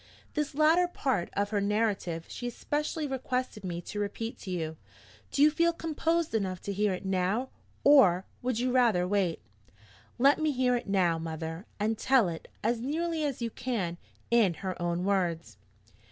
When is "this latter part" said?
0.33-1.29